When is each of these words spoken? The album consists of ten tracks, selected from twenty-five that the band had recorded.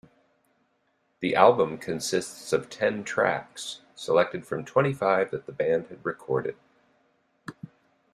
The 1.19 1.35
album 1.35 1.77
consists 1.77 2.51
of 2.53 2.71
ten 2.71 3.03
tracks, 3.03 3.81
selected 3.93 4.47
from 4.47 4.65
twenty-five 4.65 5.29
that 5.29 5.45
the 5.45 5.51
band 5.51 5.89
had 5.89 6.03
recorded. 6.03 6.55